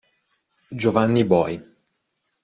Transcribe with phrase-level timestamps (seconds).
[0.73, 1.61] Giovanni Boi